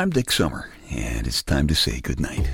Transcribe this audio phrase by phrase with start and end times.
[0.00, 2.48] I'm Dick Summer, and it's time to say goodnight.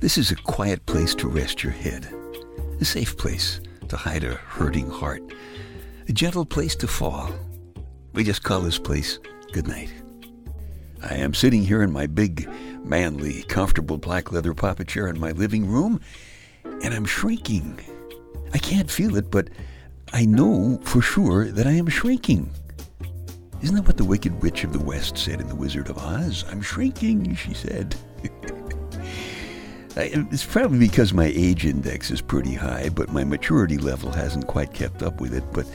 [0.00, 2.08] This is a quiet place to rest your head,
[2.80, 5.20] a safe place to hide a hurting heart,
[6.08, 7.30] a gentle place to fall.
[8.14, 9.18] We just call this place
[9.52, 9.92] goodnight.
[11.02, 12.48] I am sitting here in my big,
[12.82, 16.00] manly, comfortable black leather papa chair in my living room,
[16.64, 17.78] and I'm shrinking.
[18.52, 19.48] I can't feel it, but
[20.12, 22.50] I know for sure that I am shrinking.
[23.62, 26.44] Isn't that what the Wicked Witch of the West said in The Wizard of Oz?
[26.50, 27.94] I'm shrinking, she said.
[29.96, 34.72] it's probably because my age index is pretty high, but my maturity level hasn't quite
[34.72, 35.44] kept up with it.
[35.52, 35.66] But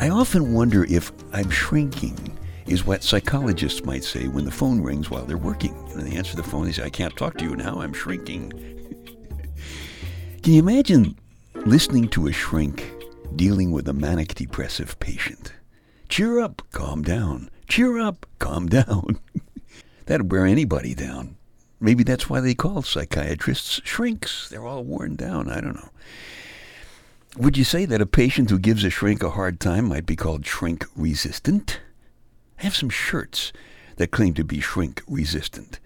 [0.00, 5.08] I often wonder if I'm shrinking is what psychologists might say when the phone rings
[5.08, 5.74] while they're working.
[5.92, 8.50] And they answer the phone, they say, I can't talk to you now, I'm shrinking.
[10.42, 11.16] Can you imagine
[11.66, 12.92] listening to a shrink
[13.34, 15.52] dealing with a manic depressive patient?
[16.08, 17.50] Cheer up, calm down.
[17.68, 19.18] Cheer up, calm down.
[20.06, 21.36] That'd wear anybody down.
[21.80, 24.48] Maybe that's why they call psychiatrists shrinks.
[24.48, 25.50] They're all worn down.
[25.50, 25.90] I don't know.
[27.36, 30.16] Would you say that a patient who gives a shrink a hard time might be
[30.16, 31.80] called shrink resistant?
[32.60, 33.52] I have some shirts
[33.96, 35.80] that claim to be shrink resistant.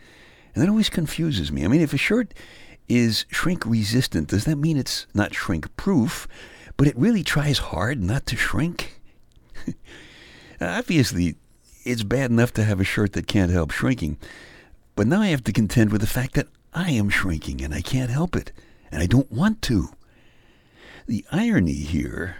[0.54, 1.64] And that always confuses me.
[1.64, 2.34] I mean, if a shirt
[2.90, 6.26] is shrink resistant, does that mean it's not shrink proof,
[6.76, 9.00] but it really tries hard not to shrink?
[10.60, 11.36] Obviously,
[11.84, 14.18] it's bad enough to have a shirt that can't help shrinking,
[14.96, 17.80] but now I have to contend with the fact that I am shrinking and I
[17.80, 18.50] can't help it,
[18.90, 19.90] and I don't want to.
[21.06, 22.36] The irony here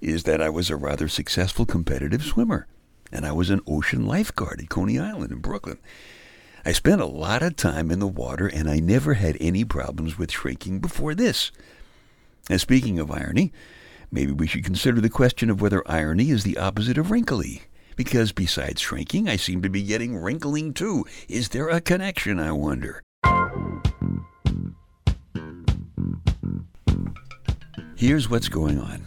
[0.00, 2.66] is that I was a rather successful competitive swimmer,
[3.12, 5.78] and I was an ocean lifeguard at Coney Island in Brooklyn.
[6.66, 10.18] I spent a lot of time in the water, and I never had any problems
[10.18, 11.52] with shrinking before this.
[12.50, 13.52] And speaking of irony,
[14.10, 17.62] maybe we should consider the question of whether irony is the opposite of wrinkly.
[17.94, 21.04] Because besides shrinking, I seem to be getting wrinkling too.
[21.28, 23.00] Is there a connection, I wonder?
[27.94, 29.06] Here's what's going on.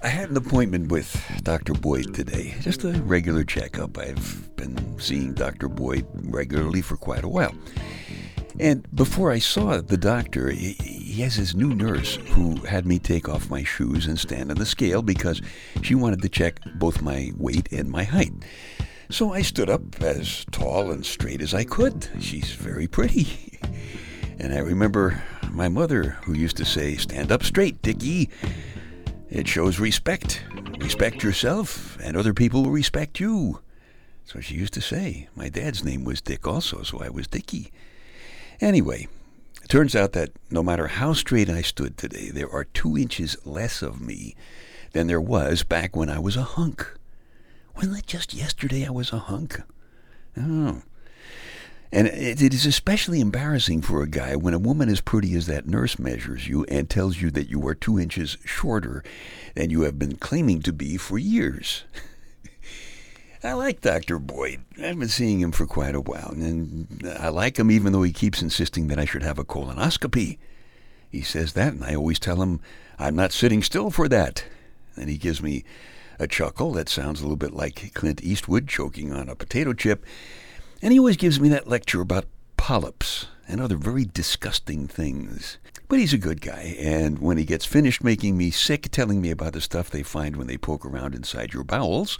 [0.00, 1.72] I had an appointment with Dr.
[1.72, 3.98] Boyd today, just a regular checkup.
[3.98, 5.68] I've been seeing Dr.
[5.68, 7.52] Boyd regularly for quite a while.
[8.60, 13.28] And before I saw the doctor, he has his new nurse who had me take
[13.28, 15.42] off my shoes and stand on the scale because
[15.82, 18.32] she wanted to check both my weight and my height.
[19.10, 22.08] So I stood up as tall and straight as I could.
[22.20, 23.58] She's very pretty.
[24.40, 25.20] And I remember
[25.50, 28.30] my mother who used to say, Stand up straight, Dickie.
[29.30, 30.42] It shows respect.
[30.80, 33.60] Respect yourself, and other people will respect you.
[34.24, 35.28] So she used to say.
[35.34, 37.70] My dad's name was Dick also, so I was Dickie.
[38.60, 39.06] Anyway,
[39.62, 43.36] it turns out that no matter how straight I stood today, there are two inches
[43.44, 44.34] less of me
[44.92, 46.94] than there was back when I was a hunk.
[47.76, 49.60] Wasn't it just yesterday I was a hunk?
[50.36, 50.82] Oh.
[51.90, 55.46] And it, it is especially embarrassing for a guy when a woman as pretty as
[55.46, 59.02] that nurse measures you and tells you that you are two inches shorter
[59.54, 61.84] than you have been claiming to be for years.
[63.42, 64.18] I like Dr.
[64.18, 64.64] Boyd.
[64.82, 68.12] I've been seeing him for quite a while, and I like him even though he
[68.12, 70.38] keeps insisting that I should have a colonoscopy.
[71.08, 72.60] He says that, and I always tell him
[72.98, 74.44] I'm not sitting still for that.
[74.96, 75.64] And he gives me
[76.18, 80.04] a chuckle that sounds a little bit like Clint Eastwood choking on a potato chip.
[80.80, 85.58] And he always gives me that lecture about polyps and other very disgusting things.
[85.88, 89.30] But he's a good guy, and when he gets finished making me sick, telling me
[89.30, 92.18] about the stuff they find when they poke around inside your bowels,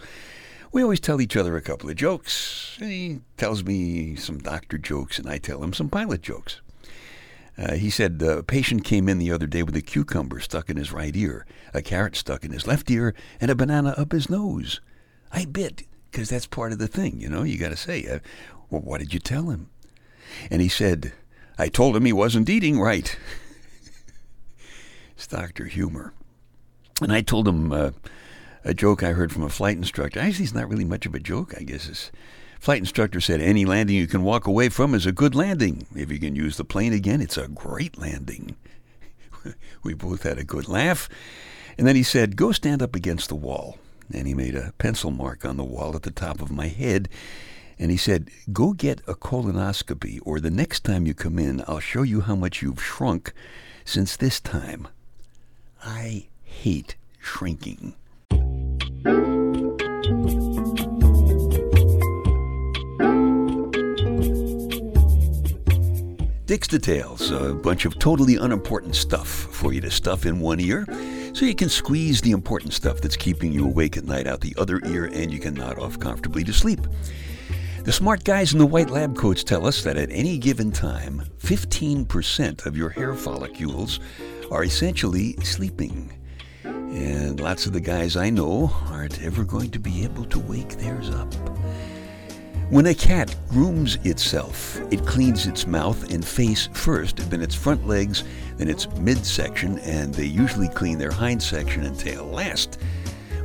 [0.71, 2.75] we always tell each other a couple of jokes.
[2.79, 6.61] He tells me some doctor jokes, and I tell him some pilot jokes.
[7.57, 10.77] Uh, he said a patient came in the other day with a cucumber stuck in
[10.77, 14.29] his right ear, a carrot stuck in his left ear, and a banana up his
[14.29, 14.81] nose.
[15.31, 17.43] I bit because that's part of the thing, you know.
[17.43, 18.19] You got to say, uh,
[18.69, 19.69] well, what did you tell him?
[20.49, 21.13] And he said,
[21.57, 23.17] I told him he wasn't eating right.
[25.15, 25.65] it's Dr.
[25.65, 26.13] Humor.
[27.01, 27.91] And I told him uh,
[28.63, 30.19] a joke I heard from a flight instructor.
[30.19, 31.87] Actually, it's not really much of a joke, I guess.
[31.87, 32.11] It's,
[32.59, 35.87] flight instructor said, Any landing you can walk away from is a good landing.
[35.95, 38.55] If you can use the plane again, it's a great landing.
[39.83, 41.09] we both had a good laugh.
[41.77, 43.77] And then he said, Go stand up against the wall
[44.13, 47.09] and he made a pencil mark on the wall at the top of my head.
[47.77, 51.79] And he said, Go get a colonoscopy, or the next time you come in, I'll
[51.79, 53.33] show you how much you've shrunk
[53.85, 54.87] since this time.
[55.83, 57.95] I hate shrinking.
[66.45, 70.87] Dick's Details, a bunch of totally unimportant stuff for you to stuff in one ear
[71.33, 74.55] so you can squeeze the important stuff that's keeping you awake at night out the
[74.57, 76.81] other ear and you can nod off comfortably to sleep.
[77.83, 81.23] The smart guys in the white lab coats tell us that at any given time,
[81.39, 83.99] 15% of your hair follicles
[84.51, 86.11] are essentially sleeping.
[86.63, 90.77] And lots of the guys I know aren't ever going to be able to wake
[90.77, 91.33] theirs up.
[92.69, 97.87] When a cat grooms itself, it cleans its mouth and face first, then its front
[97.87, 98.23] legs,
[98.57, 102.77] then its midsection, and they usually clean their hind section and tail last,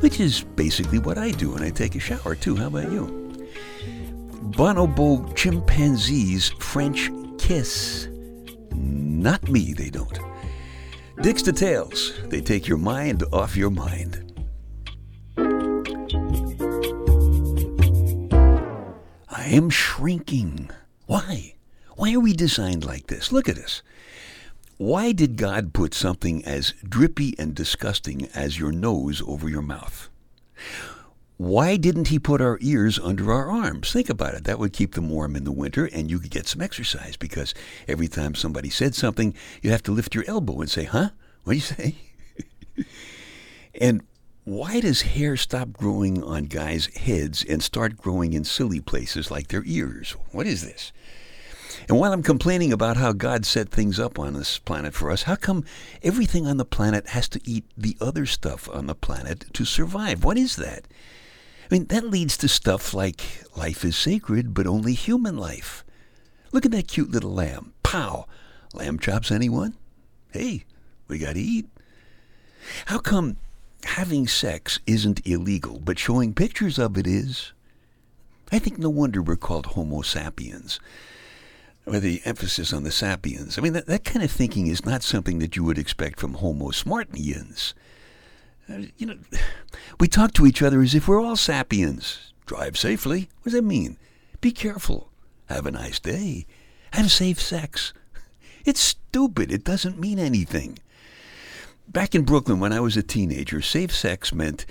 [0.00, 2.54] which is basically what I do when I take a shower, too.
[2.54, 3.32] How about you?
[4.50, 8.08] Bonobo chimpanzees French kiss.
[8.74, 10.18] Not me, they don't.
[11.22, 14.23] Dick's Details, they take your mind off your mind.
[19.54, 20.70] Am shrinking.
[21.06, 21.54] Why?
[21.96, 23.32] Why are we designed like this?
[23.32, 23.82] Look at us.
[24.76, 30.08] Why did God put something as drippy and disgusting as your nose over your mouth?
[31.36, 33.92] Why didn't he put our ears under our arms?
[33.92, 34.44] Think about it.
[34.44, 37.54] That would keep them warm in the winter and you could get some exercise because
[37.86, 41.10] every time somebody said something, you'd have to lift your elbow and say, huh?
[41.44, 41.94] What do you say?
[43.80, 44.02] and
[44.44, 49.48] why does hair stop growing on guys' heads and start growing in silly places like
[49.48, 50.16] their ears?
[50.32, 50.92] What is this?
[51.88, 55.22] And while I'm complaining about how God set things up on this planet for us,
[55.22, 55.64] how come
[56.02, 60.24] everything on the planet has to eat the other stuff on the planet to survive?
[60.24, 60.86] What is that?
[61.70, 65.84] I mean, that leads to stuff like life is sacred, but only human life.
[66.52, 67.72] Look at that cute little lamb.
[67.82, 68.26] Pow!
[68.74, 69.74] Lamb chops, anyone?
[70.32, 70.64] Hey,
[71.08, 71.66] we got to eat.
[72.86, 73.38] How come
[73.84, 77.52] having sex isn't illegal, but showing pictures of it is.
[78.52, 80.78] I think no wonder we're called Homo sapiens.
[81.86, 83.58] Or the emphasis on the sapiens.
[83.58, 86.34] I mean, that, that kind of thinking is not something that you would expect from
[86.34, 87.74] Homo smartians.
[88.68, 89.18] Uh, you know,
[90.00, 92.32] we talk to each other as if we're all sapiens.
[92.46, 93.28] Drive safely.
[93.40, 93.98] What does that mean?
[94.40, 95.10] Be careful.
[95.46, 96.46] Have a nice day.
[96.92, 97.92] Have safe sex.
[98.64, 99.52] It's stupid.
[99.52, 100.78] It doesn't mean anything.
[101.88, 104.64] Back in Brooklyn, when I was a teenager, safe sex meant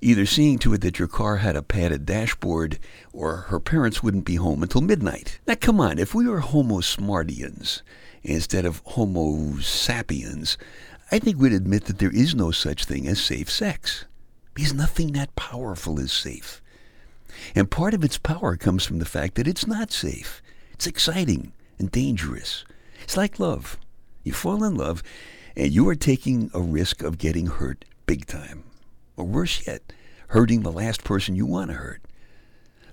[0.00, 2.78] either seeing to it that your car had a padded dashboard
[3.12, 5.40] or her parents wouldn't be home until midnight.
[5.46, 7.82] Now, come on, if we were Homo smartians
[8.22, 10.58] instead of Homo sapiens,
[11.10, 14.04] I think we'd admit that there is no such thing as safe sex.
[14.54, 16.60] Because nothing that powerful is safe.
[17.54, 20.42] And part of its power comes from the fact that it's not safe.
[20.72, 22.64] It's exciting and dangerous.
[23.02, 23.78] It's like love.
[24.24, 25.02] You fall in love
[25.60, 28.64] and you are taking a risk of getting hurt big time.
[29.18, 29.92] Or worse yet,
[30.28, 32.00] hurting the last person you want to hurt.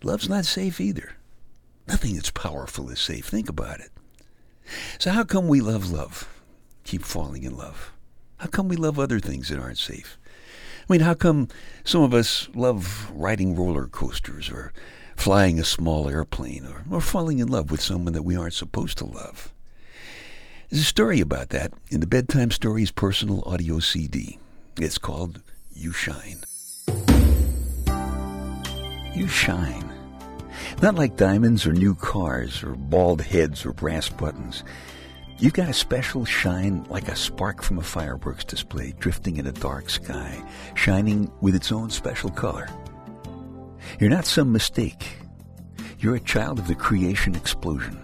[0.03, 1.15] Love's not safe either.
[1.87, 3.25] Nothing that's powerful is safe.
[3.25, 3.89] Think about it.
[4.99, 6.27] So, how come we love love?
[6.83, 7.93] Keep falling in love.
[8.35, 10.17] How come we love other things that aren't safe?
[10.89, 11.47] I mean, how come
[11.85, 14.73] some of us love riding roller coasters or
[15.15, 18.97] flying a small airplane or, or falling in love with someone that we aren't supposed
[18.97, 19.53] to love?
[20.69, 24.37] There's a story about that in the Bedtime Stories personal audio CD.
[24.77, 25.41] It's called
[25.71, 26.43] You Shine.
[29.15, 29.89] You shine.
[30.81, 34.65] Not like diamonds or new cars or bald heads or brass buttons.
[35.39, 39.53] You've got a special shine like a spark from a fireworks display drifting in a
[39.53, 40.43] dark sky,
[40.75, 42.67] shining with its own special color.
[44.01, 45.15] You're not some mistake.
[45.99, 48.03] You're a child of the creation explosion.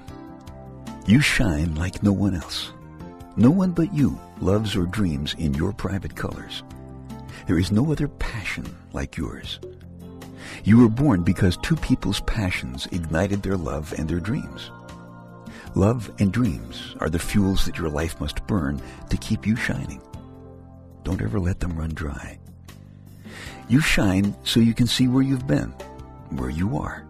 [1.06, 2.72] You shine like no one else.
[3.36, 6.64] No one but you loves or dreams in your private colors.
[7.46, 9.60] There is no other passion like yours.
[10.64, 14.72] You were born because two people's passions ignited their love and their dreams.
[15.76, 20.02] Love and dreams are the fuels that your life must burn to keep you shining.
[21.04, 22.40] Don't ever let them run dry.
[23.68, 25.74] You shine so you can see where you've been,
[26.30, 27.06] where you are,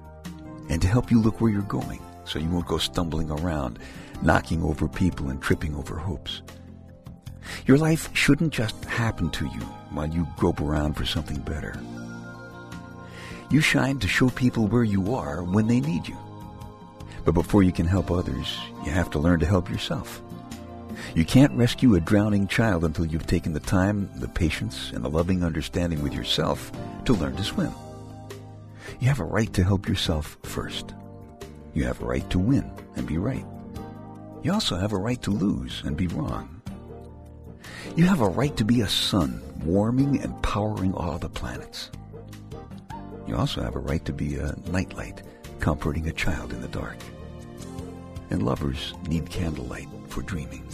[0.70, 3.80] and to help you look where you're going so you won't go stumbling around,
[4.22, 6.42] knocking over people and tripping over hopes.
[7.66, 9.62] Your life shouldn't just happen to you
[9.92, 11.80] while you grope around for something better.
[13.50, 16.18] You shine to show people where you are when they need you.
[17.26, 20.22] But before you can help others, you have to learn to help yourself.
[21.16, 25.10] You can't rescue a drowning child until you've taken the time, the patience, and the
[25.10, 26.72] loving understanding with yourself
[27.06, 27.72] to learn to swim.
[29.00, 30.94] You have a right to help yourself first.
[31.74, 33.46] You have a right to win and be right.
[34.44, 36.62] You also have a right to lose and be wrong.
[37.96, 41.90] You have a right to be a sun, warming and powering all the planets.
[43.26, 45.24] You also have a right to be a nightlight,
[45.60, 46.98] comforting a child in the dark.
[48.30, 50.68] And lovers need candlelight for dreaming.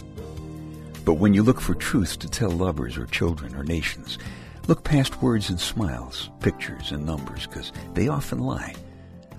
[1.06, 4.18] But when you look for truth to tell lovers or children or nations,
[4.66, 8.74] look past words and smiles, pictures and numbers, because they often lie.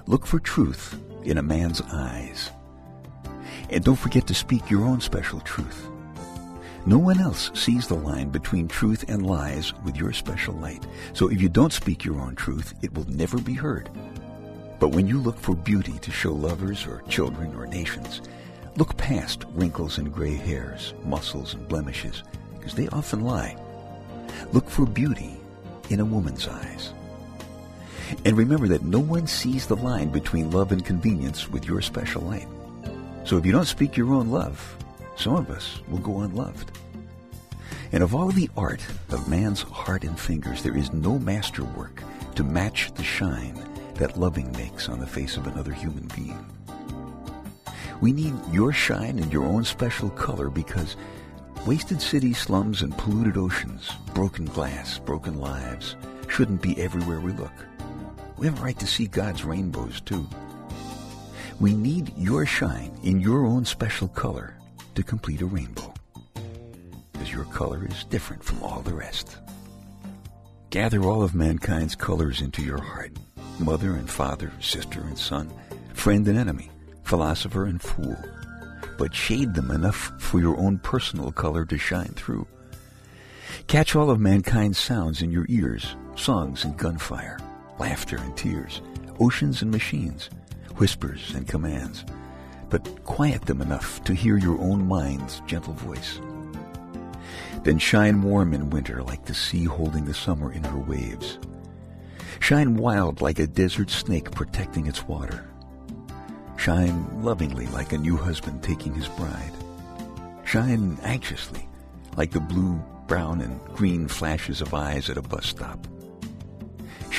[0.08, 2.52] Look for truth in a man's eyes.
[3.70, 5.88] And don't forget to speak your own special truth.
[6.86, 10.84] No one else sees the line between truth and lies with your special light.
[11.14, 13.90] So if you don't speak your own truth, it will never be heard.
[14.80, 18.22] But when you look for beauty to show lovers or children or nations,
[18.78, 22.24] look past wrinkles and gray hairs, muscles and blemishes,
[22.58, 23.56] because they often lie.
[24.52, 25.40] Look for beauty
[25.90, 26.94] in a woman's eyes.
[28.26, 32.22] And remember that no one sees the line between love and convenience with your special
[32.22, 32.48] light.
[33.24, 34.78] So if you don't speak your own love,
[35.16, 36.72] some of us will go unloved.
[37.92, 42.02] And of all the art of man's heart and fingers, there is no masterwork
[42.36, 43.60] to match the shine
[43.96, 46.46] that loving makes on the face of another human being.
[48.00, 50.96] We need your shine and your own special color because
[51.68, 55.96] wasted city slums and polluted oceans, broken glass, broken lives
[56.28, 57.52] shouldn't be everywhere we look.
[58.42, 60.28] We have a right to see God's rainbows too.
[61.60, 64.56] We need your shine in your own special color
[64.96, 65.94] to complete a rainbow.
[67.14, 69.38] Because your color is different from all the rest.
[70.72, 73.12] Gather all of mankind's colors into your heart.
[73.60, 75.54] Mother and father, sister and son,
[75.94, 76.72] friend and enemy,
[77.04, 78.18] philosopher and fool.
[78.98, 82.48] But shade them enough for your own personal color to shine through.
[83.68, 87.38] Catch all of mankind's sounds in your ears, songs and gunfire,
[87.82, 88.80] laughter and tears,
[89.20, 90.30] oceans and machines,
[90.78, 92.06] whispers and commands,
[92.70, 96.22] but quiet them enough to hear your own mind's gentle voice.
[97.64, 101.40] Then shine warm in winter like the sea holding the summer in her waves.
[102.40, 105.44] Shine wild like a desert snake protecting its water.
[106.58, 109.54] Shine lovingly like a new husband taking his bride.
[110.46, 111.68] Shine anxiously
[112.16, 115.88] like the blue, brown, and green flashes of eyes at a bus stop.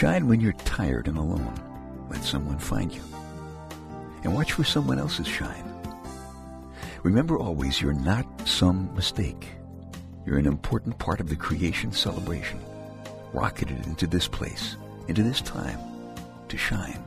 [0.02, 1.54] Shine when you're tired and alone.
[2.10, 3.02] Let someone find you
[4.24, 5.64] and watch for someone else's shine.
[7.04, 9.50] Remember always, you're not some mistake.
[10.26, 12.58] You're an important part of the creation celebration,
[13.32, 15.78] rocketed into this place, into this time,
[16.48, 17.04] to shine.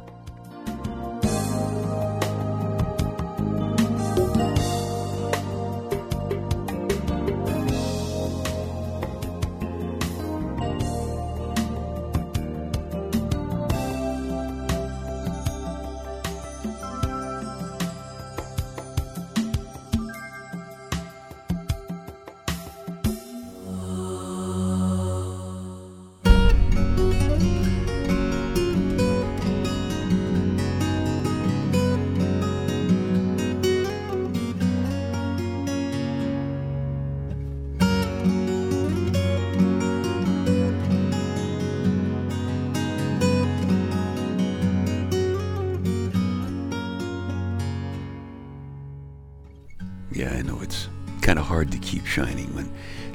[51.56, 52.66] Hard to keep shining when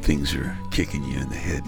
[0.00, 1.62] things are kicking you in the head.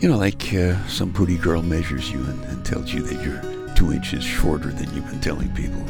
[0.00, 3.76] You know, like uh, some pretty girl measures you and, and tells you that you're
[3.76, 5.84] two inches shorter than you've been telling people.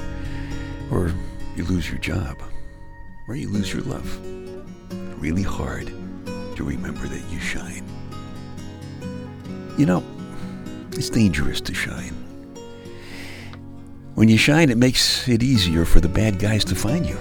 [0.90, 1.10] Or
[1.56, 2.36] you lose your job.
[3.28, 4.06] Or you lose your love.
[5.22, 7.86] Really hard to remember that you shine.
[9.78, 10.04] You know,
[10.92, 12.12] it's dangerous to shine.
[14.16, 17.16] When you shine, it makes it easier for the bad guys to find you.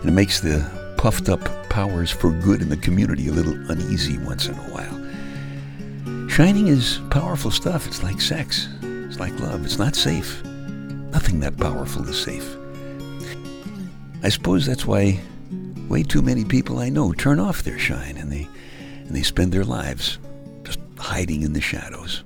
[0.00, 1.40] And it makes the puffed up
[1.70, 6.28] powers for good in the community a little uneasy once in a while.
[6.28, 7.86] Shining is powerful stuff.
[7.86, 8.68] It's like sex.
[8.82, 9.64] It's like love.
[9.64, 10.44] It's not safe.
[10.44, 12.56] Nothing that powerful is safe.
[14.24, 15.20] I suppose that's why
[15.88, 18.48] way too many people I know turn off their shine and they
[19.06, 20.18] and they spend their lives
[20.64, 22.24] just hiding in the shadows.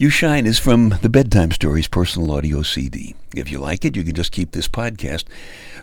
[0.00, 3.14] You Shine is from the Bedtime Stories personal audio CD.
[3.36, 5.24] If you like it, you can just keep this podcast.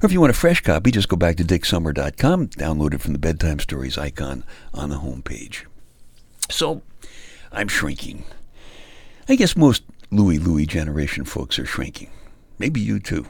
[0.01, 3.13] Or if you want a fresh copy, just go back to dicksummer.com, download it from
[3.13, 4.43] the Bedtime Stories icon
[4.73, 5.65] on the homepage.
[6.49, 6.81] So,
[7.51, 8.23] I'm shrinking.
[9.29, 12.09] I guess most Louie Louie generation folks are shrinking.
[12.57, 13.27] Maybe you too.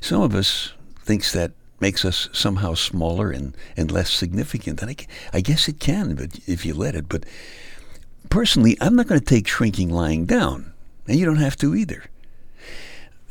[0.00, 1.50] Some of us thinks that
[1.80, 4.80] makes us somehow smaller and, and less significant.
[4.82, 4.96] And I,
[5.32, 7.08] I guess it can, but if you let it.
[7.08, 7.24] But
[8.30, 10.72] personally, I'm not going to take shrinking lying down,
[11.06, 12.04] and you don't have to either.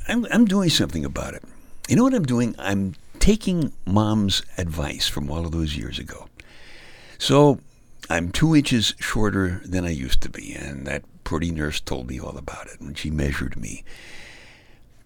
[0.08, 1.44] I'm, I'm doing something about it.
[1.88, 2.56] You know what I'm doing?
[2.60, 6.28] I'm taking mom's advice from all of those years ago.
[7.18, 7.60] So
[8.10, 12.20] I'm two inches shorter than I used to be, and that pretty nurse told me
[12.20, 13.84] all about it when she measured me.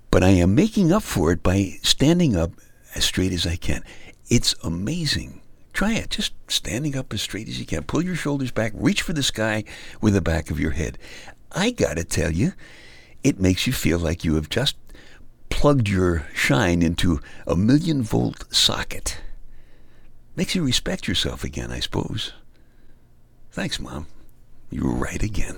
[0.09, 2.51] But I am making up for it by standing up
[2.95, 3.83] as straight as I can.
[4.29, 5.41] It's amazing.
[5.77, 6.09] Try it.
[6.09, 7.83] Just standing up as straight as you can.
[7.83, 8.71] Pull your shoulders back.
[8.73, 9.63] Reach for the sky
[10.01, 10.97] with the back of your head.
[11.51, 12.53] I gotta tell you,
[13.23, 14.75] it makes you feel like you have just
[15.49, 19.19] plugged your shine into a million volt socket.
[20.35, 22.33] Makes you respect yourself again, I suppose.
[23.51, 24.07] Thanks, Mom.
[24.71, 25.57] You were right again.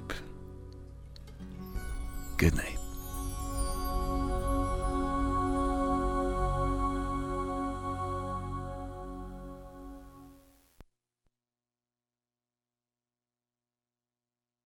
[2.41, 2.80] Good night.